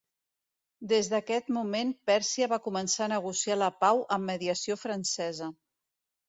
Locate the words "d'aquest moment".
1.11-1.91